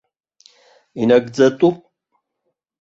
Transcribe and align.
Инагӡатәуп. 1.01 1.77